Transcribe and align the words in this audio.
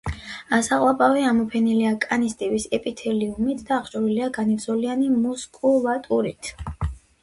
საყლაპავი 0.67 1.25
ამოფენილია 1.31 1.91
კანის 2.07 2.35
ტიპის 2.41 2.67
ეპითელიუმით 2.79 3.63
და 3.71 3.79
აღჭურვილია 3.79 4.35
განივზოლიანი 4.41 5.15
მუსკულატურით. 5.23 6.57